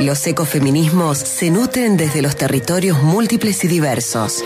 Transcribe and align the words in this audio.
Los 0.00 0.26
ecofeminismos 0.26 1.18
se 1.18 1.50
nutren 1.50 1.98
desde 1.98 2.22
los 2.22 2.34
territorios 2.34 3.02
múltiples 3.02 3.62
y 3.64 3.68
diversos. 3.68 4.42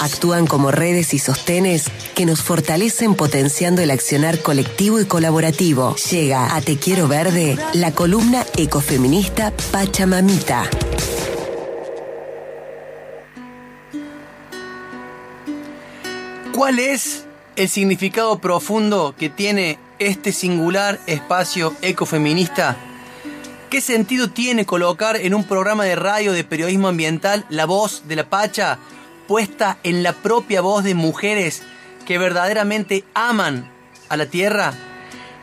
Actúan 0.00 0.46
como 0.46 0.70
redes 0.70 1.12
y 1.12 1.18
sostenes 1.18 1.86
que 2.14 2.24
nos 2.24 2.40
fortalecen 2.40 3.16
potenciando 3.16 3.82
el 3.82 3.90
accionar 3.90 4.38
colectivo 4.42 5.00
y 5.00 5.06
colaborativo. 5.06 5.96
Llega 5.96 6.54
a 6.54 6.60
Te 6.60 6.76
Quiero 6.76 7.08
Verde 7.08 7.58
la 7.74 7.90
columna 7.90 8.46
ecofeminista 8.56 9.52
Pachamamita. 9.72 10.70
¿Cuál 16.54 16.78
es 16.78 17.24
el 17.56 17.68
significado 17.68 18.38
profundo 18.38 19.16
que 19.18 19.30
tiene 19.30 19.80
este 19.98 20.30
singular 20.30 21.00
espacio 21.08 21.74
ecofeminista? 21.82 22.76
¿Qué 23.70 23.80
sentido 23.80 24.28
tiene 24.28 24.66
colocar 24.66 25.14
en 25.14 25.32
un 25.32 25.44
programa 25.44 25.84
de 25.84 25.94
radio 25.94 26.32
de 26.32 26.42
periodismo 26.42 26.88
ambiental 26.88 27.44
la 27.50 27.66
voz 27.66 28.08
de 28.08 28.16
la 28.16 28.28
Pacha 28.28 28.78
puesta 29.28 29.78
en 29.84 30.02
la 30.02 30.12
propia 30.12 30.60
voz 30.60 30.82
de 30.82 30.96
mujeres 30.96 31.62
que 32.04 32.18
verdaderamente 32.18 33.04
aman 33.14 33.70
a 34.08 34.16
la 34.16 34.26
tierra? 34.26 34.72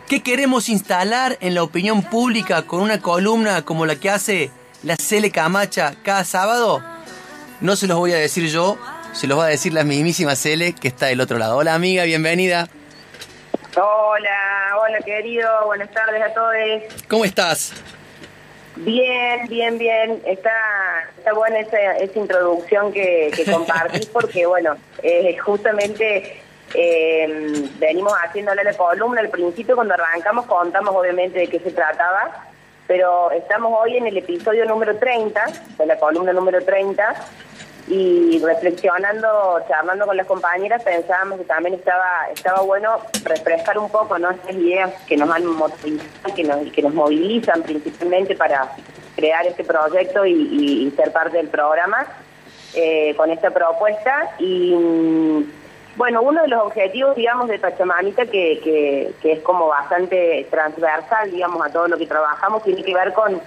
¿Qué 0.10 0.24
queremos 0.24 0.68
instalar 0.68 1.38
en 1.40 1.56
la 1.56 1.64
opinión 1.64 2.04
pública 2.04 2.64
con 2.64 2.82
una 2.82 3.02
columna 3.02 3.62
como 3.62 3.86
la 3.86 3.96
que 3.96 4.10
hace 4.10 4.52
la 4.84 4.98
Cele 4.98 5.32
Camacha 5.32 5.96
cada 6.04 6.26
sábado? 6.26 6.84
No 7.62 7.78
se 7.78 7.88
los 7.88 7.98
voy 7.98 8.12
a 8.12 8.18
decir 8.18 8.50
yo, 8.50 8.78
se 9.14 9.28
los 9.28 9.40
va 9.40 9.46
a 9.46 9.48
decir 9.48 9.72
la 9.72 9.86
mismísima 9.86 10.36
Cele 10.36 10.74
que 10.74 10.90
está 10.90 11.06
del 11.06 11.22
otro 11.22 11.38
lado. 11.38 11.56
Hola 11.56 11.76
amiga, 11.76 12.04
bienvenida. 12.04 12.68
Hola, 13.78 14.76
hola 14.82 14.98
querido, 15.06 15.48
buenas 15.66 15.90
tardes 15.92 16.22
a 16.22 16.34
todos. 16.34 16.54
¿Cómo 17.08 17.24
estás? 17.24 17.72
Bien, 18.80 19.48
bien, 19.48 19.78
bien. 19.78 20.22
Está, 20.26 20.52
está 21.18 21.34
buena 21.34 21.60
esa, 21.60 21.98
esa 21.98 22.20
introducción 22.20 22.92
que, 22.92 23.32
que 23.36 23.46
compartís 23.52 24.08
porque, 24.08 24.46
bueno, 24.46 24.76
eh, 25.04 25.38
justamente 25.38 26.42
eh, 26.74 27.70
venimos 27.80 28.14
haciéndole 28.14 28.64
la 28.64 28.74
columna. 28.74 29.22
Al 29.22 29.30
principio, 29.30 29.76
cuando 29.76 29.94
arrancamos, 29.94 30.46
contamos 30.46 30.96
obviamente 30.96 31.40
de 31.40 31.48
qué 31.48 31.60
se 31.60 31.72
trataba, 31.72 32.46
pero 32.88 33.32
estamos 33.32 33.74
hoy 33.82 33.98
en 33.98 34.08
el 34.08 34.18
episodio 34.18 34.66
número 34.66 34.96
30, 34.98 35.46
de 35.78 35.86
la 35.86 35.98
columna 35.98 36.34
número 36.34 36.64
30, 36.64 37.16
y 37.88 38.40
reflexionando, 38.44 39.62
charlando 39.70 40.06
con 40.06 40.18
las 40.18 40.28
compañeras, 40.28 40.84
pensábamos 40.84 41.40
que 41.40 41.46
también 41.46 41.76
estaba 41.76 42.28
estaba 42.34 42.62
bueno 42.62 42.98
refrescar 43.24 43.78
un 43.78 43.90
poco 43.90 44.20
¿no? 44.20 44.30
estas 44.32 44.56
ideas 44.56 44.94
que 45.08 45.16
nos 45.16 45.30
han 45.30 45.46
motivado, 45.46 46.10
que 46.36 46.44
nos, 46.84 46.94
movilizan 46.94 47.64
principalmente 47.64 48.36
para 48.36 48.70
crear 49.16 49.48
este 49.48 49.64
proyecto 49.64 50.26
y, 50.26 50.92
ser 50.98 51.14
parte 51.14 51.38
del 51.38 51.48
programa 51.48 52.06
eh, 52.74 53.14
con 53.16 53.32
esta 53.32 53.52
propuesta. 53.52 54.32
Y 54.38 54.76
mm, 54.76 55.44
bueno, 55.96 56.22
uno 56.22 56.42
de 56.42 56.50
los 56.50 56.64
objetivos, 56.64 57.16
digamos, 57.16 57.48
de 57.48 57.58
Pachamamita, 57.58 58.26
que, 58.26 59.14
que 59.22 59.32
es 59.32 59.40
como 59.40 59.68
bastante 59.68 60.46
transversal, 60.52 61.32
digamos, 61.32 61.66
a 61.66 61.72
todo 61.72 61.88
lo 61.88 61.98
que 61.98 62.06
trabajamos, 62.06 62.64
tiene 62.64 62.84
que 62.84 62.94
ver 62.94 63.14
con 63.14 63.42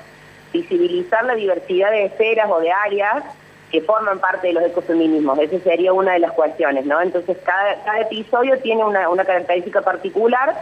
visibilizar 0.51 1.25
la 1.27 1.35
diversidad 1.35 1.91
de 1.91 2.07
esferas 2.07 2.51
o 2.51 2.59
de 2.59 2.73
áreas 2.73 3.23
que 3.71 3.81
forman 3.83 4.19
parte 4.19 4.49
de 4.49 4.55
los 4.55 4.65
ecofeminismos. 4.65 5.39
Esa 5.39 5.59
sería 5.61 5.93
una 5.93 6.13
de 6.13 6.19
las 6.19 6.33
cuestiones, 6.33 6.85
¿no? 6.87 7.01
Entonces, 7.01 7.37
cada, 7.45 8.01
episodio 8.01 8.59
tiene 8.59 8.85
una, 8.85 9.09
una 9.09 9.25
característica 9.25 9.81
particular 9.83 10.55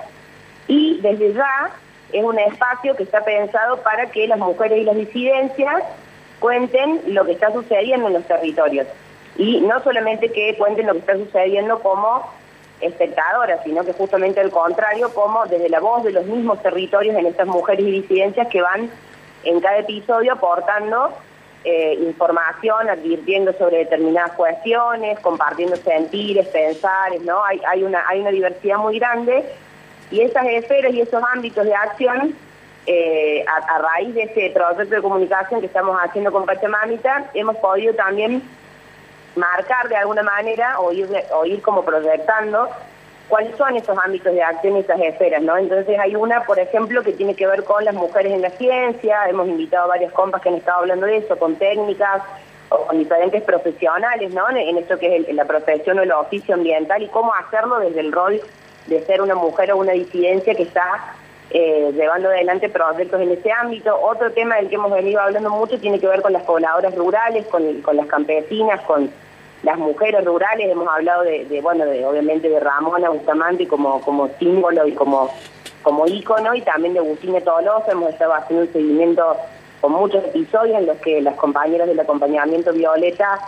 y 0.66 1.00
desde 1.00 1.32
ya 1.32 1.70
es 2.12 2.24
un 2.24 2.38
espacio 2.38 2.96
que 2.96 3.02
está 3.02 3.24
pensado 3.24 3.78
para 3.78 4.10
que 4.10 4.26
las 4.26 4.38
mujeres 4.38 4.78
y 4.78 4.84
las 4.84 4.96
disidencias 4.96 5.82
cuenten 6.38 7.02
lo 7.06 7.24
que 7.24 7.32
está 7.32 7.52
sucediendo 7.52 8.08
en 8.08 8.14
los 8.14 8.24
territorios. 8.24 8.86
Y 9.36 9.60
no 9.60 9.82
solamente 9.82 10.30
que 10.30 10.56
cuenten 10.56 10.86
lo 10.86 10.94
que 10.94 11.00
está 11.00 11.16
sucediendo 11.16 11.78
como 11.80 12.30
espectadoras, 12.80 13.60
sino 13.64 13.84
que 13.84 13.92
justamente 13.92 14.40
al 14.40 14.50
contrario, 14.50 15.12
como 15.14 15.46
desde 15.46 15.68
la 15.68 15.80
voz 15.80 16.04
de 16.04 16.12
los 16.12 16.26
mismos 16.26 16.62
territorios 16.62 17.16
en 17.16 17.26
estas 17.26 17.46
mujeres 17.46 17.84
y 17.86 17.90
disidencias 17.90 18.48
que 18.48 18.62
van 18.62 18.90
en 19.44 19.60
cada 19.60 19.78
episodio 19.78 20.34
aportando 20.34 21.12
eh, 21.64 21.94
información, 21.94 22.88
advirtiendo 22.88 23.52
sobre 23.54 23.78
determinadas 23.78 24.32
cuestiones, 24.32 25.18
compartiendo 25.20 25.76
sentires, 25.76 26.46
pensares, 26.48 27.20
¿no? 27.22 27.42
Hay, 27.44 27.82
una, 27.82 28.06
hay 28.08 28.20
una 28.20 28.30
diversidad 28.30 28.78
muy 28.78 28.98
grande 28.98 29.44
y 30.10 30.20
esas 30.20 30.46
esferas 30.46 30.92
y 30.92 31.00
esos 31.00 31.22
ámbitos 31.34 31.64
de 31.64 31.74
acción, 31.74 32.34
eh, 32.86 33.44
a, 33.46 33.78
raíz 33.78 34.14
de 34.14 34.22
ese 34.22 34.50
proyecto 34.50 34.94
de 34.94 35.02
comunicación 35.02 35.60
que 35.60 35.66
estamos 35.66 35.98
haciendo 36.02 36.32
con 36.32 36.46
Pachamamita, 36.46 37.30
hemos 37.34 37.56
podido 37.56 37.92
también 37.94 38.42
marcar 39.36 39.88
de 39.88 39.96
alguna 39.96 40.22
manera 40.22 40.80
o 40.80 40.92
ir, 40.92 41.08
o 41.32 41.44
ir 41.44 41.60
como 41.60 41.84
proyectando 41.84 42.70
cuáles 43.28 43.56
son 43.56 43.76
esos 43.76 43.96
ámbitos 43.98 44.32
de 44.32 44.42
acción 44.42 44.76
y 44.76 44.80
esas 44.80 45.00
esferas, 45.00 45.42
¿no? 45.42 45.56
Entonces 45.56 45.98
hay 45.98 46.16
una, 46.16 46.44
por 46.44 46.58
ejemplo, 46.58 47.02
que 47.02 47.12
tiene 47.12 47.34
que 47.34 47.46
ver 47.46 47.64
con 47.64 47.84
las 47.84 47.94
mujeres 47.94 48.32
en 48.32 48.42
la 48.42 48.50
ciencia, 48.50 49.28
hemos 49.28 49.48
invitado 49.48 49.84
a 49.84 49.88
varias 49.88 50.12
compas 50.12 50.40
que 50.42 50.48
han 50.48 50.56
estado 50.56 50.80
hablando 50.80 51.06
de 51.06 51.18
eso, 51.18 51.38
con 51.38 51.56
técnicas 51.56 52.22
o 52.70 52.78
con 52.86 52.98
diferentes 52.98 53.42
profesionales, 53.42 54.32
¿no? 54.32 54.48
En 54.50 54.78
esto 54.78 54.98
que 54.98 55.16
es 55.16 55.34
la 55.34 55.44
profesión 55.44 55.98
o 55.98 56.02
el 56.02 56.12
oficio 56.12 56.54
ambiental 56.54 57.02
y 57.02 57.08
cómo 57.08 57.32
hacerlo 57.34 57.78
desde 57.80 58.00
el 58.00 58.12
rol 58.12 58.40
de 58.86 59.04
ser 59.04 59.20
una 59.20 59.34
mujer 59.34 59.72
o 59.72 59.76
una 59.76 59.92
disidencia 59.92 60.54
que 60.54 60.62
está 60.62 61.14
eh, 61.50 61.92
llevando 61.94 62.28
adelante 62.28 62.68
proyectos 62.68 63.20
en 63.20 63.30
ese 63.30 63.50
ámbito. 63.52 63.98
Otro 64.00 64.32
tema 64.32 64.56
del 64.56 64.68
que 64.68 64.74
hemos 64.76 64.90
venido 64.90 65.20
hablando 65.20 65.50
mucho 65.50 65.78
tiene 65.78 65.98
que 65.98 66.06
ver 66.06 66.22
con 66.22 66.32
las 66.32 66.42
pobladoras 66.42 66.94
rurales, 66.94 67.46
con, 67.46 67.82
con 67.82 67.96
las 67.96 68.06
campesinas, 68.06 68.80
con 68.82 69.10
las 69.62 69.78
mujeres 69.78 70.24
rurales, 70.24 70.70
hemos 70.70 70.88
hablado 70.88 71.22
de, 71.22 71.60
bueno, 71.62 71.84
de, 71.84 72.04
obviamente 72.04 72.48
de 72.48 72.60
Ramona 72.60 73.10
Bustamante 73.10 73.66
como, 73.66 74.00
como 74.02 74.28
símbolo 74.38 74.86
y 74.86 74.92
como, 74.92 75.30
como 75.82 76.06
ícono, 76.06 76.54
y 76.54 76.62
también 76.62 76.94
de 76.94 77.00
Agustina 77.00 77.40
Tolosa, 77.40 77.92
hemos 77.92 78.10
estado 78.10 78.34
haciendo 78.34 78.66
un 78.66 78.72
seguimiento 78.72 79.36
con 79.80 79.92
muchos 79.92 80.24
episodios 80.24 80.78
en 80.78 80.86
los 80.86 80.96
que 80.98 81.20
las 81.20 81.36
compañeras 81.36 81.88
del 81.88 81.98
acompañamiento 82.00 82.72
Violeta 82.72 83.38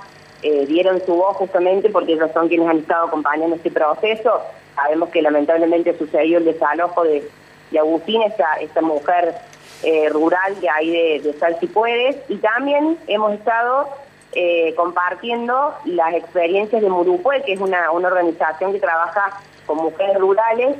eh, 0.42 0.64
dieron 0.66 1.04
su 1.04 1.14
voz 1.14 1.36
justamente 1.36 1.90
porque 1.90 2.12
ellos 2.12 2.30
son 2.32 2.48
quienes 2.48 2.68
han 2.68 2.78
estado 2.78 3.06
acompañando 3.06 3.56
este 3.56 3.70
proceso. 3.70 4.40
Sabemos 4.74 5.10
que 5.10 5.22
lamentablemente 5.22 5.96
sucedió 5.98 6.38
el 6.38 6.44
desalojo 6.44 7.04
de, 7.04 7.28
de 7.70 7.78
Agustina, 7.78 8.26
esta, 8.26 8.54
esta 8.60 8.80
mujer 8.80 9.34
eh, 9.82 10.08
rural 10.08 10.54
que 10.60 10.68
hay 10.68 10.90
de, 10.90 11.20
de 11.20 11.38
Sal 11.38 11.56
Si 11.60 11.66
Puedes, 11.66 12.16
y 12.28 12.36
también 12.36 12.96
hemos 13.06 13.32
estado 13.32 13.88
eh, 14.32 14.74
compartiendo 14.76 15.74
las 15.84 16.14
experiencias 16.14 16.82
de 16.82 16.88
Murupue, 16.88 17.42
que 17.42 17.52
es 17.52 17.60
una, 17.60 17.90
una 17.90 18.08
organización 18.08 18.72
que 18.72 18.78
trabaja 18.78 19.40
con 19.66 19.78
mujeres 19.78 20.18
rurales. 20.18 20.76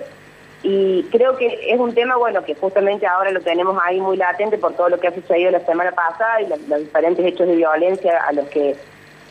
Y 0.63 1.05
creo 1.05 1.37
que 1.37 1.73
es 1.73 1.81
un 1.81 1.95
tema, 1.95 2.17
bueno, 2.17 2.45
que 2.45 2.55
justamente 2.55 3.07
ahora 3.07 3.31
lo 3.31 3.41
tenemos 3.41 3.79
ahí 3.83 4.01
muy 4.01 4.17
latente 4.17 4.59
por 4.59 4.75
todo 4.75 4.91
lo 4.91 5.01
que 5.01 5.09
ha 5.09 5.15
sucedido 5.15 5.51
la 5.51 5.61
semana 5.61 5.93
pasada 5.93 6.43
y 6.43 6.49
los 6.49 6.81
diferentes 6.81 7.25
hechos 7.25 7.49
de 7.49 7.57
violencia 7.57 8.23
a 8.27 8.33
los 8.33 8.47
que 8.49 8.77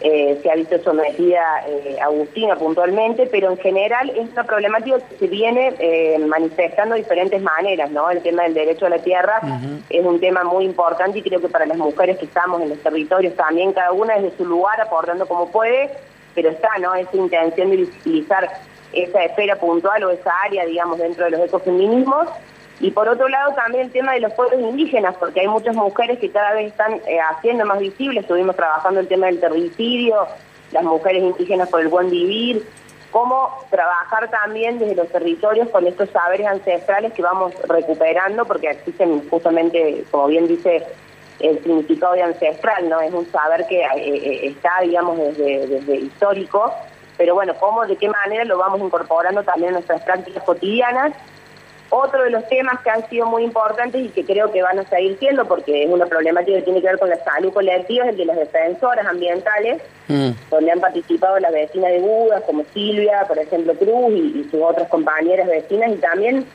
eh, 0.02 0.40
se 0.42 0.50
ha 0.50 0.56
visto 0.56 0.82
sometida 0.82 1.66
eh, 1.68 1.98
Agustina 2.02 2.56
puntualmente, 2.56 3.28
pero 3.28 3.52
en 3.52 3.58
general 3.58 4.10
es 4.12 4.32
una 4.32 4.46
problemática 4.46 4.98
que 5.00 5.18
se 5.18 5.28
viene 5.28 5.74
eh, 5.78 6.18
manifestando 6.20 6.96
de 6.96 7.02
diferentes 7.02 7.42
maneras, 7.42 7.92
¿no? 7.92 8.10
El 8.10 8.22
tema 8.22 8.44
del 8.44 8.54
derecho 8.54 8.86
a 8.86 8.90
la 8.90 9.00
tierra 9.00 9.42
es 9.90 10.06
un 10.06 10.22
tema 10.22 10.44
muy 10.46 10.64
importante 10.64 11.20
y 11.20 11.22
creo 11.22 11.42
que 11.42 11.50
para 11.50 11.66
las 11.66 11.78
mujeres 11.78 12.18
que 12.18 12.26
estamos 12.26 12.62
en 12.62 12.70
los 12.70 12.80
territorios 12.80 13.36
también, 13.36 13.74
cada 13.74 13.92
una 13.92 14.16
desde 14.16 14.38
su 14.38 14.46
lugar 14.46 14.80
aportando 14.80 15.28
como 15.28 15.52
puede, 15.52 15.90
pero 16.34 16.50
está, 16.50 16.70
¿no? 16.80 16.96
Esa 16.96 17.18
intención 17.18 17.70
de 17.70 17.78
visibilizar 17.78 18.50
esa 18.94 19.24
esfera 19.24 19.58
puntual 19.58 20.04
o 20.06 20.12
esa 20.12 20.32
área, 20.46 20.66
digamos, 20.66 20.98
dentro 20.98 21.26
de 21.26 21.32
los 21.32 21.42
ecofeminismos 21.42 22.30
y 22.80 22.92
por 22.92 23.10
otro 23.10 23.28
lado 23.28 23.54
también 23.54 23.86
el 23.86 23.92
tema 23.92 24.14
de 24.14 24.22
los 24.22 24.34
pueblos 24.34 24.62
indígenas, 24.62 25.16
porque 25.20 25.42
hay 25.42 25.48
muchas 25.48 25.76
mujeres 25.76 26.20
que 26.20 26.32
cada 26.32 26.54
vez 26.54 26.68
están 26.68 26.94
eh, 27.08 27.20
haciendo 27.20 27.66
más 27.66 27.80
visibles, 27.80 28.24
estuvimos 28.24 28.56
trabajando 28.56 29.02
el 29.02 29.08
tema 29.08 29.28
del 29.28 29.40
territorio, 29.40 30.28
las 30.72 30.84
mujeres 30.84 31.24
indígenas 31.24 31.70
por 31.70 31.82
el 31.82 31.90
buen 31.90 32.10
vivir, 32.10 32.66
cómo 33.12 33.66
trabajar 33.70 34.30
también 34.30 34.80
desde 34.80 34.96
los 34.96 35.10
territorios 35.10 35.68
con 35.70 35.86
estos 35.88 36.10
saberes 36.10 36.48
ancestrales 36.48 37.12
que 37.14 37.22
vamos 37.22 37.54
recuperando, 37.68 38.46
porque 38.46 38.70
existen 38.70 39.28
justamente, 39.30 40.06
como 40.12 40.28
bien 40.28 40.48
dice 40.48 40.86
el 41.40 41.62
significado 41.64 42.14
de 42.14 42.24
ancestral, 42.24 42.88
¿no? 42.88 43.02
Es 43.02 43.14
un 43.14 43.30
saber 43.32 43.66
que 43.68 43.82
eh, 43.82 43.88
eh, 43.96 44.40
está, 44.48 44.82
digamos, 44.84 45.18
desde, 45.18 45.68
desde 45.68 45.96
histórico, 45.96 46.74
pero 47.18 47.34
bueno, 47.34 47.54
cómo, 47.60 47.86
de 47.86 47.98
qué 47.98 48.08
manera 48.08 48.46
lo 48.46 48.58
vamos 48.58 48.80
incorporando 48.80 49.44
también 49.44 49.70
en 49.70 49.74
nuestras 49.74 50.02
prácticas 50.04 50.44
cotidianas 50.44 51.14
otro 51.90 52.24
de 52.24 52.30
los 52.30 52.48
temas 52.48 52.80
que 52.82 52.90
han 52.90 53.08
sido 53.10 53.26
muy 53.26 53.44
importantes 53.44 54.02
y 54.02 54.10
que 54.10 54.24
creo 54.24 54.52
que 54.52 54.62
van 54.62 54.80
a 54.80 54.88
seguir 54.88 55.18
siendo, 55.20 55.46
porque 55.46 55.84
es 55.84 55.90
una 55.90 56.06
problemática 56.06 56.58
que 56.58 56.64
tiene 56.64 56.82
que 56.82 56.88
ver 56.88 57.00
con 57.00 57.10
la 57.10 57.24
salud 57.24 57.52
colectiva, 57.52 58.06
es 58.06 58.12
el 58.12 58.18
de 58.18 58.26
las 58.26 58.38
defensoras 58.38 59.06
ambientales, 59.06 59.82
mm. 60.08 60.30
donde 60.50 60.72
han 60.72 60.80
participado 60.80 61.40
las 61.40 61.52
vecinas 61.52 61.92
de 61.92 62.00
Budas, 62.00 62.44
como 62.44 62.64
Silvia, 62.74 63.26
por 63.28 63.40
ejemplo, 63.40 63.74
Cruz, 63.74 64.14
y, 64.14 64.48
sus 64.52 64.62
otras 64.62 64.88
compañeras 64.90 65.48
vecinas, 65.48 65.92
y 65.92 65.96
también 65.96 66.46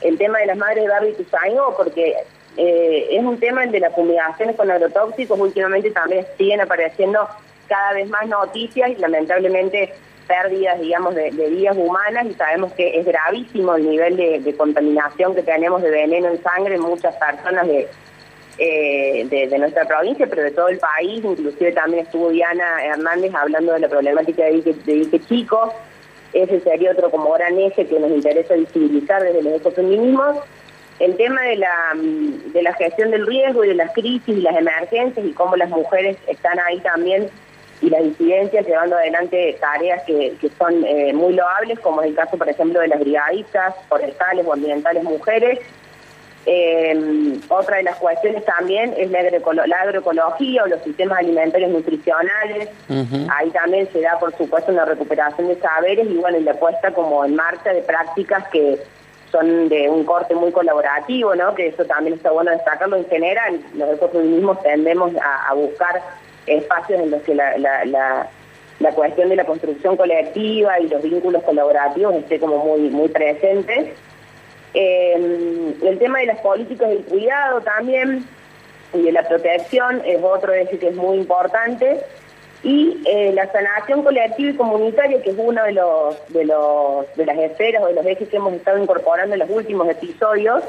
el 0.00 0.18
tema 0.18 0.38
de 0.38 0.46
las 0.46 0.56
madres 0.56 0.84
de 0.84 0.90
barrio 0.90 1.10
y 1.10 1.14
Tusaino, 1.14 1.74
porque 1.76 2.16
eh, 2.56 3.08
es 3.10 3.24
un 3.24 3.38
tema 3.38 3.64
el 3.64 3.72
de 3.72 3.80
las 3.80 3.94
fumigaciones 3.94 4.56
con 4.56 4.70
agrotóxicos. 4.70 5.38
Últimamente 5.38 5.90
también 5.90 6.26
siguen 6.36 6.60
apareciendo 6.60 7.28
cada 7.68 7.94
vez 7.94 8.08
más 8.08 8.26
noticias 8.28 8.90
y 8.90 8.96
lamentablemente 8.96 9.92
pérdidas, 10.26 10.80
digamos, 10.80 11.14
de, 11.14 11.30
vidas 11.30 11.76
humanas 11.76 12.26
y 12.26 12.34
sabemos 12.34 12.72
que 12.72 12.98
es 12.98 13.06
gravísimo 13.06 13.74
el 13.74 13.88
nivel 13.88 14.16
de, 14.16 14.54
contaminación 14.56 15.34
que 15.34 15.42
tenemos 15.42 15.82
de 15.82 15.90
veneno 15.90 16.28
en 16.28 16.42
sangre 16.42 16.76
en 16.76 16.80
muchas 16.80 17.14
personas 17.16 17.66
eh, 18.58 19.26
de, 19.28 19.48
de, 19.48 19.58
nuestra 19.58 19.84
provincia, 19.84 20.26
pero 20.26 20.42
de 20.42 20.50
todo 20.50 20.68
el 20.68 20.78
país. 20.78 21.24
Inclusive 21.24 21.72
también 21.72 22.04
estuvo 22.04 22.30
Diana 22.30 22.84
Hernández 22.84 23.34
hablando 23.34 23.72
de 23.72 23.80
la 23.80 23.88
problemática 23.88 24.44
de 24.44 24.74
Dique, 24.84 25.20
Chico. 25.20 25.72
Ese 26.32 26.60
sería 26.60 26.92
otro 26.92 27.10
como 27.10 27.32
gran 27.32 27.58
eje 27.58 27.86
que 27.86 28.00
nos 28.00 28.10
interesa 28.10 28.54
visibilizar 28.54 29.22
desde 29.22 29.42
los 29.42 29.60
ecofeminismos. 29.60 30.38
El 31.00 31.16
tema 31.16 31.42
de 31.42 31.56
la, 31.56 31.92
de 31.94 32.62
la 32.62 32.72
gestión 32.74 33.10
del 33.10 33.26
riesgo 33.26 33.64
y 33.64 33.68
de 33.68 33.74
las 33.74 33.92
crisis 33.92 34.36
y 34.36 34.40
las 34.40 34.56
emergencias 34.56 35.26
y 35.26 35.32
cómo 35.32 35.56
las 35.56 35.68
mujeres 35.70 36.16
están 36.28 36.58
ahí 36.60 36.78
también 36.80 37.28
y 37.80 37.90
las 37.90 38.02
disidencias 38.02 38.66
llevando 38.66 38.96
adelante 38.96 39.56
tareas 39.60 40.02
que, 40.04 40.36
que 40.40 40.50
son 40.58 40.84
eh, 40.84 41.12
muy 41.12 41.34
loables, 41.34 41.78
como 41.80 42.02
es 42.02 42.08
el 42.08 42.14
caso, 42.14 42.36
por 42.36 42.48
ejemplo, 42.48 42.80
de 42.80 42.88
las 42.88 43.00
brigadistas 43.00 43.74
forestales 43.88 44.46
o 44.46 44.52
ambientales 44.52 45.02
mujeres. 45.02 45.60
Eh, 46.46 47.38
otra 47.48 47.78
de 47.78 47.84
las 47.84 47.96
cuestiones 47.96 48.44
también 48.44 48.94
es 48.98 49.10
la, 49.10 49.20
agroecología 49.80 50.64
o 50.64 50.66
los 50.66 50.82
sistemas 50.82 51.18
alimentarios 51.18 51.70
nutricionales. 51.70 52.68
Ahí 53.30 53.50
también 53.50 53.88
se 53.92 54.00
da, 54.00 54.18
por 54.18 54.36
supuesto, 54.36 54.72
una 54.72 54.84
recuperación 54.84 55.48
de 55.48 55.56
saberes 55.56 56.06
y, 56.08 56.16
bueno, 56.16 56.38
y 56.38 56.42
la 56.42 56.54
puesta 56.54 56.92
como 56.92 57.24
en 57.24 57.34
marcha 57.34 57.72
de 57.72 57.82
prácticas 57.82 58.46
que 58.48 58.78
son 59.34 59.68
de 59.68 59.88
un 59.88 60.04
corte 60.04 60.34
muy 60.34 60.52
colaborativo, 60.52 61.34
¿no? 61.34 61.54
Que 61.54 61.68
eso 61.68 61.84
también 61.86 62.14
está 62.14 62.30
bueno 62.30 62.52
destacarlo 62.52 62.96
en 62.96 63.06
general. 63.06 63.60
Los 63.74 63.94
ecofeminismos 63.94 64.62
tendemos 64.62 65.12
a, 65.20 65.52
buscar 65.54 66.00
espacios 66.46 67.00
en 67.00 67.10
los 67.10 67.22
que 67.22 67.34
la, 67.34 67.56
la, 67.58 68.28
la, 68.80 68.90
cuestión 68.92 69.28
de 69.28 69.36
la 69.36 69.44
construcción 69.44 69.96
colectiva 69.96 70.78
y 70.80 70.88
los 70.88 71.02
vínculos 71.02 71.42
colaborativos 71.42 72.14
esté 72.16 72.38
como 72.38 72.58
muy, 72.58 72.90
muy 72.90 73.08
presentes. 73.08 73.90
Eh, 74.74 75.74
el 75.82 75.98
tema 75.98 76.18
de 76.20 76.26
las 76.26 76.40
políticas 76.40 76.88
del 76.88 77.04
cuidado 77.04 77.60
también 77.60 78.26
y 78.92 79.02
de 79.02 79.12
la 79.12 79.26
protección 79.26 80.02
es 80.04 80.22
otro 80.22 80.52
eje 80.52 80.78
que 80.78 80.88
es 80.88 80.96
muy 80.96 81.18
importante 81.18 82.00
y 82.64 83.02
eh, 83.04 83.32
la 83.34 83.50
sanación 83.52 84.02
colectiva 84.02 84.50
y 84.50 84.56
comunitaria, 84.56 85.20
que 85.22 85.30
es 85.30 85.36
uno 85.38 85.62
de 85.64 85.72
los, 85.72 86.16
de 86.32 86.44
los 86.46 87.14
de 87.14 87.26
las 87.26 87.38
esferas 87.38 87.82
o 87.82 87.86
de 87.88 87.92
los 87.92 88.06
ejes 88.06 88.28
que 88.28 88.36
hemos 88.36 88.54
estado 88.54 88.78
incorporando 88.78 89.34
en 89.34 89.40
los 89.40 89.50
últimos 89.50 89.86
episodios, 89.88 90.64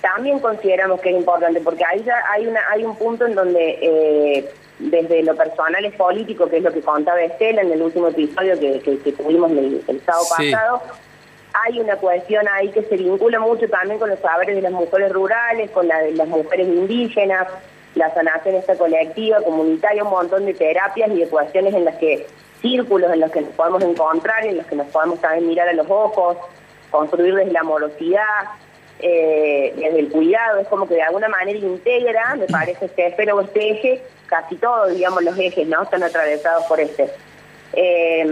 también 0.00 0.38
consideramos 0.38 1.00
que 1.00 1.10
es 1.10 1.16
importante, 1.16 1.60
porque 1.60 1.84
ahí 1.84 2.02
ya 2.04 2.22
hay 2.30 2.46
una 2.46 2.60
hay 2.70 2.84
un 2.84 2.96
punto 2.96 3.26
en 3.26 3.34
donde 3.34 3.78
eh, 3.80 4.50
desde 4.78 5.22
lo 5.22 5.34
personal 5.34 5.84
es 5.84 5.94
político, 5.94 6.48
que 6.48 6.58
es 6.58 6.62
lo 6.62 6.72
que 6.72 6.80
contaba 6.80 7.20
Estela 7.20 7.62
en 7.62 7.72
el 7.72 7.82
último 7.82 8.08
episodio 8.08 8.58
que, 8.58 8.80
que, 8.80 9.12
tuvimos 9.12 9.50
el, 9.50 10.00
sábado 10.06 10.24
pasado, 10.36 10.82
hay 11.52 11.80
una 11.80 11.96
cuestión 11.96 12.46
ahí 12.48 12.68
que 12.70 12.82
se 12.82 12.96
vincula 12.96 13.40
mucho 13.40 13.68
también 13.68 13.98
con 13.98 14.08
los 14.08 14.20
saberes 14.20 14.54
de 14.54 14.62
las 14.62 14.72
mujeres 14.72 15.12
rurales, 15.12 15.70
con 15.70 15.88
la 15.88 15.98
de 15.98 16.12
las 16.12 16.28
mujeres 16.28 16.68
indígenas, 16.68 17.48
la 17.94 18.12
sanación 18.14 18.54
esta 18.54 18.76
colectiva, 18.76 19.40
comunitaria, 19.42 20.04
un 20.04 20.10
montón 20.10 20.46
de 20.46 20.54
terapias 20.54 21.10
y 21.10 21.20
de 21.20 21.28
cuestiones 21.28 21.74
en 21.74 21.84
las 21.84 21.96
que, 21.96 22.26
círculos 22.60 23.12
en 23.12 23.20
los 23.20 23.30
que 23.30 23.40
nos 23.40 23.50
podemos 23.50 23.82
encontrar, 23.82 24.44
en 24.44 24.58
los 24.58 24.66
que 24.66 24.76
nos 24.76 24.86
podemos 24.88 25.20
también 25.20 25.48
mirar 25.48 25.68
a 25.68 25.72
los 25.72 25.86
ojos, 25.88 26.36
construir 26.90 27.34
desde 27.34 27.52
la 27.52 27.60
amorosidad, 27.60 28.44
eh, 29.00 29.72
desde 29.76 30.00
el 30.00 30.08
cuidado, 30.08 30.58
es 30.58 30.68
como 30.68 30.88
que 30.88 30.94
de 30.94 31.02
alguna 31.02 31.28
manera 31.28 31.58
integra, 31.58 32.34
me 32.36 32.46
parece, 32.46 32.86
este 32.86 33.06
espero 33.06 33.40
este 33.40 33.70
eje, 33.70 34.02
casi 34.26 34.56
todos, 34.56 34.94
digamos, 34.94 35.22
los 35.22 35.38
ejes, 35.38 35.66
¿no? 35.68 35.82
Están 35.82 36.02
atravesados 36.02 36.64
por 36.64 36.80
este. 36.80 37.08
Eh, 37.74 38.24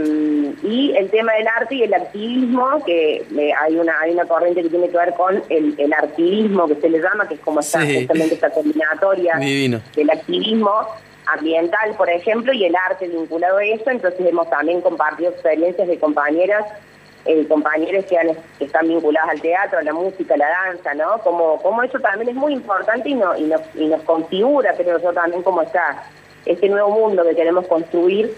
y 0.63 0.97
el 0.97 1.11
tema 1.11 1.35
del 1.35 1.47
arte 1.47 1.75
y 1.75 1.83
el 1.83 1.95
activismo, 1.95 2.83
que 2.85 3.17
eh, 3.17 3.53
hay 3.61 3.77
una 3.77 4.01
hay 4.01 4.13
una 4.13 4.25
corriente 4.25 4.63
que 4.63 4.71
tiene 4.71 4.89
que 4.89 4.97
ver 4.97 5.13
con 5.15 5.43
el, 5.51 5.75
el 5.79 5.93
activismo, 5.93 6.67
que 6.67 6.77
se 6.77 6.89
le 6.89 7.01
llama, 7.01 7.29
que 7.29 7.35
es 7.35 7.41
como 7.41 7.61
está 7.61 7.81
justamente 7.81 8.35
esta 8.35 8.51
combinatoria 8.51 9.37
del 9.37 10.11
activismo 10.11 10.89
ambiental, 11.27 11.95
por 11.97 12.09
ejemplo, 12.09 12.53
y 12.53 12.65
el 12.65 12.75
arte 12.75 13.09
vinculado 13.09 13.59
a 13.59 13.65
eso. 13.65 13.91
Entonces 13.91 14.27
hemos 14.27 14.49
también 14.49 14.81
compartido 14.81 15.31
experiencias 15.31 15.87
de 15.87 15.99
compañeras 15.99 16.65
eh, 17.26 17.46
compañeros 17.49 18.05
que, 18.06 18.17
están 18.64 18.88
vinculados 18.88 19.31
al 19.31 19.40
teatro, 19.40 19.78
a 19.78 19.82
la 19.82 19.93
música, 19.93 20.34
a 20.34 20.38
la 20.38 20.49
danza, 20.49 20.94
¿no? 20.94 21.19
Como, 21.19 21.61
como 21.62 21.82
eso 21.82 21.99
también 22.00 22.31
es 22.31 22.34
muy 22.34 22.52
importante 22.52 23.08
y, 23.08 23.14
no, 23.14 23.37
y, 23.37 23.43
nos, 23.43 23.61
y 23.75 23.87
nos 23.87 24.02
configura, 24.02 24.75
pero 24.76 25.00
yo 25.00 25.12
también 25.12 25.43
como 25.43 25.62
está 25.62 26.05
este 26.44 26.69
nuevo 26.69 26.90
mundo 26.90 27.25
que 27.25 27.34
queremos 27.34 27.67
construir 27.67 28.32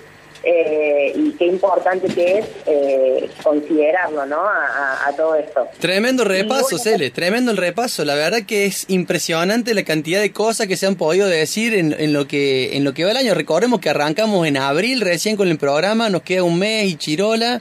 eh, 0.45 1.13
y 1.17 1.33
qué 1.33 1.47
importante 1.47 2.07
que 2.07 2.39
es 2.39 2.47
eh, 2.67 3.29
considerarlo, 3.43 4.25
¿no? 4.25 4.41
A, 4.41 5.13
todo 5.17 5.35
esto. 5.35 5.67
Tremendo 5.81 6.23
repaso, 6.23 6.79
Cele, 6.79 7.11
tremendo 7.11 7.51
el 7.51 7.57
repaso. 7.57 8.05
La 8.05 8.15
verdad 8.15 8.43
que 8.47 8.67
es 8.67 8.85
impresionante 8.89 9.75
la 9.75 9.83
cantidad 9.83 10.21
de 10.21 10.33
cosas 10.33 10.69
que 10.69 10.77
se 10.77 10.87
han 10.87 10.95
podido 10.95 11.27
decir 11.27 11.75
en, 11.75 11.95
en, 11.99 12.13
lo 12.13 12.29
que 12.29 12.77
en 12.77 12.85
lo 12.85 12.95
que 12.95 13.05
va 13.05 13.11
el 13.11 13.17
año. 13.17 13.35
Recordemos 13.35 13.81
que 13.81 13.91
arrancamos 13.91 14.47
en 14.47 14.59
abril 14.59 15.01
recién 15.01 15.37
con 15.37 15.49
el 15.49 15.59
programa, 15.59 16.09
nos 16.09 16.23
queda 16.23 16.45
un 16.45 16.59
mes 16.59 16.87
y 16.87 16.97
Chirola. 16.97 17.61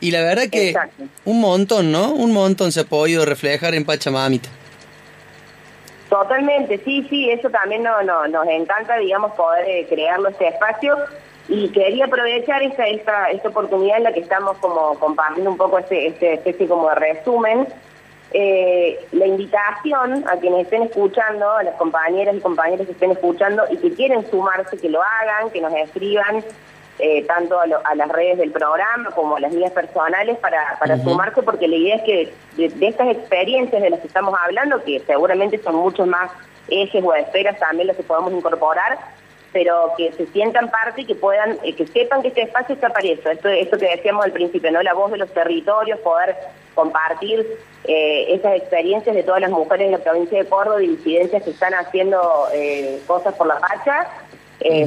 Y 0.00 0.10
la 0.10 0.22
verdad 0.22 0.44
que 0.50 0.74
un 1.24 1.40
montón, 1.40 1.90
¿no? 1.90 2.12
Un 2.12 2.32
montón 2.32 2.72
se 2.72 2.80
ha 2.80 2.84
podido 2.84 3.24
reflejar 3.24 3.74
en 3.74 3.84
Pachamamita. 3.84 4.48
Totalmente, 6.08 6.78
sí, 6.84 7.04
sí, 7.10 7.30
eso 7.30 7.50
también 7.50 7.82
no, 7.82 8.02
no, 8.02 8.28
nos 8.28 8.46
encanta, 8.46 8.96
digamos, 8.96 9.32
poder 9.32 9.68
eh, 9.68 9.86
crearlo 9.88 10.28
este 10.28 10.48
espacio 10.48 10.96
y 11.48 11.68
quería 11.70 12.04
aprovechar 12.04 12.62
esta, 12.62 12.86
esta, 12.86 13.30
esta 13.30 13.48
oportunidad 13.48 13.96
en 13.98 14.04
la 14.04 14.12
que 14.12 14.20
estamos 14.20 14.56
como 14.58 14.98
compartiendo 14.98 15.50
un 15.50 15.56
poco 15.56 15.78
este, 15.78 16.08
este 16.08 16.34
especie 16.34 16.68
como 16.68 16.88
de 16.90 16.94
resumen. 16.94 17.66
Eh, 18.32 18.98
la 19.12 19.26
invitación 19.26 20.24
a 20.28 20.36
quienes 20.36 20.64
estén 20.64 20.82
escuchando, 20.82 21.50
a 21.52 21.62
las 21.62 21.74
compañeras 21.76 22.36
y 22.36 22.40
compañeros 22.40 22.86
que 22.86 22.92
estén 22.92 23.12
escuchando 23.12 23.64
y 23.70 23.76
que 23.76 23.92
quieren 23.92 24.28
sumarse, 24.30 24.76
que 24.78 24.88
lo 24.88 25.00
hagan, 25.02 25.50
que 25.50 25.60
nos 25.60 25.72
escriban 25.74 26.44
eh, 26.98 27.24
tanto 27.24 27.58
a, 27.60 27.94
las 27.94 28.08
redes 28.08 28.38
del 28.38 28.52
programa 28.52 29.10
como 29.10 29.36
a 29.36 29.40
las 29.40 29.52
mías 29.52 29.72
personales 29.72 30.38
para, 30.38 30.78
para 30.78 30.98
sumarse, 30.98 31.42
porque 31.42 31.68
la 31.68 31.76
idea 31.76 31.96
es 31.96 32.02
que 32.02 32.32
de, 32.56 32.86
estas 32.86 33.08
experiencias 33.08 33.82
de 33.82 33.90
las 33.90 34.00
que 34.00 34.06
estamos 34.06 34.34
hablando, 34.42 34.82
que 34.82 35.00
seguramente 35.00 35.58
son 35.58 35.76
muchos 35.76 36.06
más 36.06 36.30
ejes 36.68 37.04
o 37.04 37.14
esferas 37.14 37.58
también 37.58 37.88
los 37.88 37.96
que 37.96 38.02
podemos 38.02 38.32
incorporar, 38.32 38.98
pero 39.52 39.92
que 39.96 40.12
se 40.12 40.26
sientan 40.28 40.70
parte 40.70 41.02
y 41.02 41.04
que 41.04 41.14
puedan, 41.14 41.58
eh, 41.62 41.74
que 41.74 41.86
sepan 41.86 42.22
que 42.22 42.28
este 42.28 42.42
espacio 42.42 42.74
está 42.74 42.90
para 42.90 43.06
eso. 43.06 43.30
Esto, 43.30 43.48
esto 43.48 43.78
que 43.78 43.88
decíamos 43.88 44.24
al 44.24 44.32
principio, 44.32 44.70
¿no? 44.70 44.82
La 44.82 44.94
voz 44.94 45.10
de 45.10 45.18
los 45.18 45.32
territorios, 45.32 45.98
poder 46.00 46.36
compartir 46.74 47.46
eh, 47.84 48.34
esas 48.34 48.56
experiencias 48.56 49.16
de 49.16 49.22
todas 49.22 49.40
las 49.40 49.50
mujeres 49.50 49.90
de 49.90 49.96
la 49.96 50.04
provincia 50.04 50.42
de 50.42 50.48
Córdoba 50.48 50.82
y 50.82 50.88
disidencias 50.88 51.42
que 51.42 51.50
están 51.50 51.72
haciendo 51.74 52.48
eh, 52.52 53.00
cosas 53.06 53.34
por 53.34 53.46
la 53.46 53.58
pacha, 53.58 54.06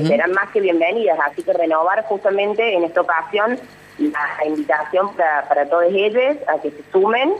serán 0.07 0.31
más 0.31 0.49
que 0.51 0.61
bienvenidas. 0.61 1.19
Así 1.25 1.43
que 1.43 1.53
renovar 1.53 2.03
justamente 2.05 2.73
en 2.73 2.83
esta 2.83 3.01
ocasión 3.01 3.59
la, 3.97 4.45
invitación 4.45 5.15
para, 5.15 5.47
para 5.47 5.65
todos 5.67 5.85
ellos 5.89 6.37
a 6.47 6.59
que 6.61 6.71
se 6.71 6.83
sumen 6.91 7.33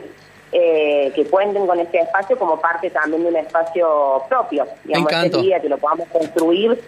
que 0.51 1.27
cuenten 1.29 1.67
con 1.67 1.79
este 1.79 1.99
espacio 1.99 2.37
como 2.37 2.59
parte 2.59 2.89
también 2.89 3.23
de 3.23 3.29
un 3.29 3.35
espacio 3.35 4.23
propio, 4.27 4.65
digamos, 4.83 5.11
este 5.11 5.41
día 5.41 5.59
que 5.59 5.69
lo 5.69 5.77
podamos 5.77 6.07
construir 6.09 6.79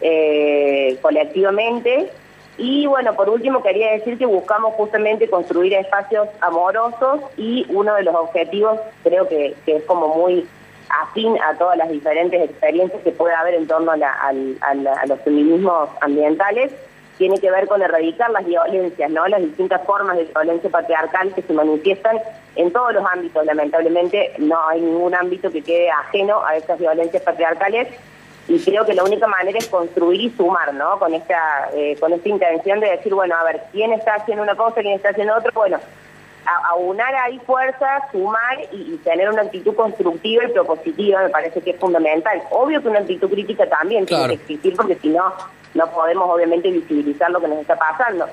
eh, 0.00 0.98
colectivamente. 1.00 2.10
Y 2.56 2.86
bueno, 2.86 3.14
por 3.14 3.28
último 3.30 3.62
quería 3.62 3.92
decir 3.92 4.16
que 4.16 4.26
buscamos 4.26 4.74
justamente 4.74 5.28
construir 5.28 5.74
espacios 5.74 6.28
amorosos 6.40 7.20
y 7.36 7.66
uno 7.68 7.94
de 7.94 8.04
los 8.04 8.14
objetivos 8.14 8.78
creo 9.02 9.26
que, 9.28 9.56
es 9.66 9.82
como 9.84 10.14
muy 10.14 10.46
afín 10.88 11.36
a 11.42 11.56
todas 11.56 11.76
las 11.76 11.88
diferentes 11.88 12.50
experiencias 12.50 13.02
que 13.02 13.10
puede 13.10 13.34
haber 13.34 13.54
en 13.54 13.66
torno 13.66 13.92
a, 13.92 14.32
los 15.06 15.20
feminismos 15.22 15.88
ambientales, 16.00 16.72
tiene 17.18 17.38
que 17.38 17.50
ver 17.50 17.68
con 17.68 17.80
erradicar 17.80 18.30
las 18.30 18.44
violencias, 18.44 19.10
¿no? 19.10 19.26
las 19.28 19.40
distintas 19.40 19.82
formas 19.84 20.16
de 20.16 20.24
violencia 20.24 20.68
patriarcal 20.68 21.32
que 21.32 21.42
se 21.42 21.52
manifiestan 21.52 22.18
en 22.56 22.72
todos 22.72 22.92
los 22.92 23.04
ámbitos. 23.06 23.44
Lamentablemente 23.46 24.32
no 24.38 24.68
hay 24.68 24.80
ningún 24.80 25.14
ámbito 25.14 25.50
que 25.50 25.62
quede 25.62 25.90
ajeno 25.90 26.44
a 26.44 26.56
estas 26.56 26.78
violencias 26.78 27.22
patriarcales 27.22 27.88
y 28.46 28.62
creo 28.62 28.84
que 28.84 28.94
la 28.94 29.04
única 29.04 29.26
manera 29.26 29.58
es 29.58 29.68
construir 29.68 30.20
y 30.20 30.30
sumar, 30.30 30.74
¿no? 30.74 30.98
Con 30.98 31.14
esta, 31.14 31.70
eh, 31.72 31.96
con 31.98 32.12
esta 32.12 32.28
intención 32.28 32.78
de 32.80 32.90
decir, 32.90 33.14
bueno, 33.14 33.34
a 33.36 33.44
ver, 33.44 33.62
¿quién 33.72 33.92
está 33.92 34.16
haciendo 34.16 34.42
una 34.42 34.54
cosa, 34.54 34.82
quién 34.82 34.94
está 34.94 35.10
haciendo 35.10 35.34
otra? 35.34 35.50
Bueno, 35.54 35.78
aunar 36.70 37.14
ahí 37.14 37.38
fuerzas, 37.40 38.02
sumar 38.12 38.58
y, 38.72 38.96
tener 38.98 39.28
una 39.30 39.42
actitud 39.42 39.74
constructiva 39.74 40.44
y 40.44 40.52
propositiva 40.52 41.22
me 41.22 41.30
parece 41.30 41.60
que 41.60 41.70
es 41.70 41.76
fundamental. 41.78 42.42
Obvio 42.50 42.82
que 42.82 42.88
una 42.88 43.00
actitud 43.00 43.30
crítica 43.30 43.68
también 43.68 44.06
tiene 44.06 44.28
que 44.28 44.34
existir 44.34 44.74
porque 44.76 44.96
si 44.96 45.08
no, 45.08 45.32
no 45.74 45.90
podemos 45.90 46.28
obviamente 46.28 46.70
visibilizar 46.70 47.30
lo 47.30 47.40
que 47.40 47.48
nos 47.48 47.58
está 47.58 47.76
pasando. 47.76 48.26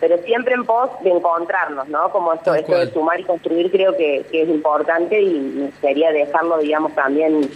pero 0.00 0.16
siempre 0.18 0.54
en 0.54 0.64
pos 0.64 0.90
de 1.02 1.10
encontrarnos, 1.10 1.88
¿no? 1.88 2.10
Como 2.10 2.32
esto, 2.32 2.54
esto 2.54 2.78
de 2.78 2.92
sumar 2.92 3.18
y 3.18 3.24
construir 3.24 3.70
creo 3.70 3.96
que, 3.96 4.24
es 4.30 4.48
importante 4.48 5.20
y 5.20 5.72
sería 5.80 6.12
dejarlo, 6.12 6.58
digamos, 6.58 6.94
también 6.94 7.50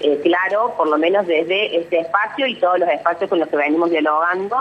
eh, 0.00 0.20
claro, 0.22 0.74
por 0.76 0.88
lo 0.88 0.98
menos 0.98 1.26
desde 1.26 1.76
este 1.78 2.00
espacio 2.00 2.46
y 2.48 2.56
todos 2.56 2.80
los 2.80 2.88
espacios 2.88 3.30
con 3.30 3.38
los 3.38 3.48
que 3.48 3.56
venimos 3.56 3.90
dialogando. 3.90 4.56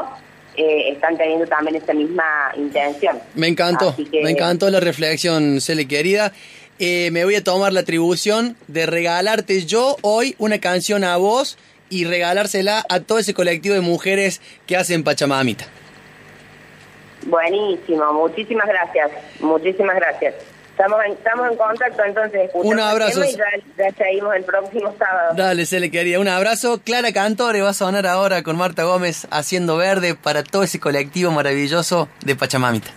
Eh, 0.55 0.91
están 0.91 1.17
teniendo 1.17 1.47
también 1.47 1.75
esa 1.77 1.93
misma 1.93 2.51
intención. 2.55 3.19
Me 3.33 3.47
encantó, 3.47 3.95
me 4.11 4.29
encantó 4.29 4.69
la 4.69 4.79
reflexión, 4.79 5.59
Cele 5.61 5.87
querida. 5.87 6.31
Eh, 6.79 7.09
me 7.11 7.23
voy 7.25 7.35
a 7.35 7.43
tomar 7.43 7.73
la 7.73 7.81
atribución 7.81 8.55
de 8.67 8.85
regalarte 8.85 9.65
yo 9.65 9.97
hoy 10.01 10.35
una 10.37 10.59
canción 10.59 11.03
a 11.03 11.17
vos 11.17 11.57
y 11.89 12.05
regalársela 12.05 12.83
a 12.89 12.99
todo 12.99 13.19
ese 13.19 13.33
colectivo 13.33 13.75
de 13.75 13.81
mujeres 13.81 14.41
que 14.67 14.75
hacen 14.75 15.03
Pachamamita. 15.03 15.65
Buenísimo, 17.25 18.13
muchísimas 18.13 18.67
gracias, 18.67 19.11
muchísimas 19.39 19.95
gracias. 19.95 20.35
Estamos 20.73 20.99
en, 21.05 21.11
estamos 21.13 21.51
en 21.51 21.57
contacto 21.57 22.03
entonces. 22.03 22.49
Un 22.55 22.79
abrazo. 22.79 23.23
Y 23.23 23.35
ya, 23.35 23.91
seguimos 23.95 24.35
el 24.35 24.43
próximo 24.43 24.95
sábado. 24.97 25.35
Dale, 25.35 25.67
se 25.67 25.79
le 25.79 25.91
quería. 25.91 26.19
Un 26.19 26.27
abrazo. 26.27 26.81
Clara 26.83 27.13
Cantore 27.13 27.61
va 27.61 27.69
a 27.69 27.73
sonar 27.73 28.07
ahora 28.07 28.41
con 28.41 28.57
Marta 28.57 28.83
Gómez 28.83 29.27
haciendo 29.29 29.77
verde 29.77 30.15
para 30.15 30.43
todo 30.43 30.63
ese 30.63 30.79
colectivo 30.79 31.31
maravilloso 31.31 32.09
de 32.25 32.35
Pachamamita. 32.35 32.89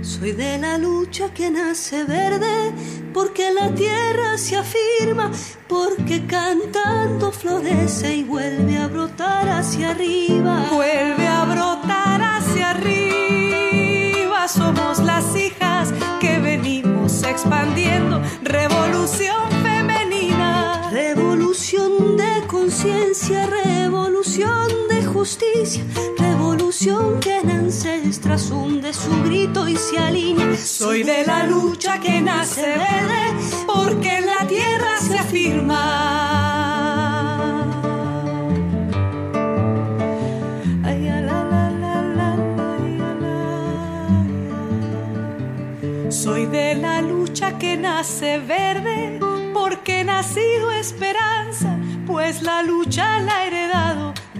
Soy 0.00 0.32
de 0.32 0.56
la 0.56 0.78
lucha 0.78 1.28
que 1.34 1.50
nace 1.50 2.04
verde, 2.04 2.72
porque 3.14 3.52
la 3.52 3.72
tierra 3.72 4.36
se 4.36 4.56
afirma, 4.56 5.30
porque 5.68 6.26
cantando 6.26 7.30
florece 7.30 8.16
y 8.16 8.24
vuelve 8.24 8.76
a 8.76 8.88
brotar 8.88 9.48
hacia 9.48 9.92
arriba. 9.92 10.66
Vuelve 10.72 11.26
a 11.26 11.44
brotar 11.44 12.20
hacia 12.20 12.70
arriba. 12.70 14.48
Somos 14.48 14.98
las 14.98 15.24
hijas 15.36 15.94
que 16.20 16.40
venimos 16.40 17.22
expandiendo 17.22 18.20
revolución 18.42 19.48
femenina. 19.62 20.90
Revolución 20.90 22.16
de 22.16 22.44
conciencia, 22.48 23.46
revolución 23.46 24.73
justicia, 25.24 25.82
revolución 26.18 27.18
que 27.18 27.38
en 27.38 27.50
ancestras 27.50 28.50
hunde 28.50 28.92
su 28.92 29.22
grito 29.22 29.66
y 29.66 29.74
se 29.74 29.96
alinea. 29.98 30.54
Soy 30.54 31.02
de 31.02 31.24
la 31.24 31.46
lucha 31.46 31.98
que 31.98 32.20
nace 32.20 32.60
verde, 32.60 33.22
porque 33.66 34.18
en 34.18 34.26
la 34.26 34.46
tierra 34.46 34.98
se 35.00 35.18
afirma. 35.18 35.80
Soy 46.10 46.44
de 46.46 46.74
la 46.74 47.00
lucha 47.00 47.58
que 47.58 47.78
nace 47.78 48.40
verde, 48.40 49.18
porque 49.54 50.04
nacido 50.04 50.70
esperanza, 50.70 51.78
pues 52.06 52.42
la 52.42 52.62
lucha 52.62 53.20
la 53.20 53.44
he 53.44 53.46
heredado 53.46 53.53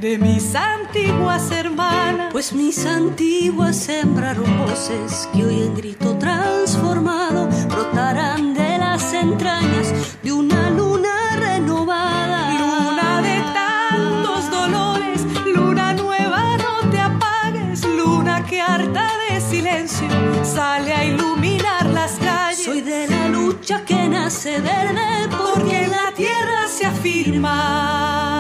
de 0.05 0.19
mis 0.19 0.55
antiguas 0.55 1.51
hermanas. 1.51 2.29
Pues 2.31 2.53
mis 2.53 2.85
antiguas 2.85 3.75
sembraron 3.75 4.59
voces 4.59 5.27
que 5.33 5.47
hoy 5.47 5.63
en 5.63 5.75
grito 5.75 6.19
transformado 6.19 7.49
brotarán 7.71 8.53
de 8.53 8.77
las 8.77 9.15
entrañas 9.15 10.19
de 10.23 10.31
una 10.31 10.69
luna 10.69 11.37
renovada. 11.37 12.53
Luna 12.53 13.23
de 13.23 13.37
tantos 13.55 14.51
dolores, 14.51 15.23
luna 15.47 15.95
nueva, 15.95 16.59
no 16.59 16.91
te 16.91 17.01
apagues, 17.01 17.83
luna 17.87 18.45
que 18.45 18.61
harta 18.61 19.09
de 19.31 19.41
silencio 19.41 20.09
sale 20.45 20.93
a 20.93 21.03
iluminar 21.07 21.87
las 21.87 22.13
calles. 22.17 22.63
Soy 22.63 22.83
de 22.83 23.09
la 23.09 23.29
lucha 23.29 23.83
que 23.87 24.07
nace 24.07 24.61
verde 24.61 25.29
porque, 25.31 25.87
la 25.87 26.13
tierra 26.15 26.69
se 26.69 26.85
afirma. 26.85 28.34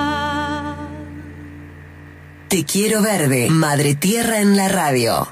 Te 2.55 2.65
quiero 2.65 3.03
verde, 3.03 3.51
Madre 3.51 3.97
Tierra 3.97 4.39
en 4.39 4.57
la 4.57 4.69
radio. 4.69 5.27